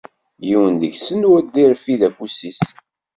[0.47, 2.61] Yiwen deg-sen ur d-irfid afus-is.